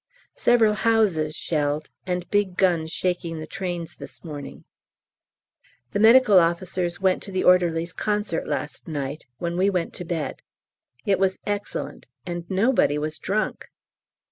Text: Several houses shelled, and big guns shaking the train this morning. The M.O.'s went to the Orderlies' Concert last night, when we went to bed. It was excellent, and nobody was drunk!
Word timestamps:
Several 0.39 0.73
houses 0.73 1.35
shelled, 1.35 1.91
and 2.07 2.27
big 2.31 2.57
guns 2.57 2.91
shaking 2.91 3.37
the 3.37 3.45
train 3.45 3.85
this 3.99 4.23
morning. 4.23 4.65
The 5.91 5.99
M.O.'s 5.99 6.99
went 6.99 7.21
to 7.21 7.31
the 7.31 7.43
Orderlies' 7.43 7.93
Concert 7.93 8.47
last 8.47 8.87
night, 8.87 9.27
when 9.37 9.55
we 9.57 9.69
went 9.69 9.93
to 9.93 10.03
bed. 10.03 10.41
It 11.05 11.19
was 11.19 11.37
excellent, 11.45 12.07
and 12.25 12.49
nobody 12.49 12.97
was 12.97 13.19
drunk! 13.19 13.69